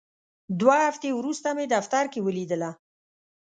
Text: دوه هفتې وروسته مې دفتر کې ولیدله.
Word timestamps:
دوه 0.59 0.75
هفتې 0.87 1.09
وروسته 1.19 1.47
مې 1.57 1.65
دفتر 1.75 2.03
کې 2.11 2.19
ولیدله. 2.27 2.71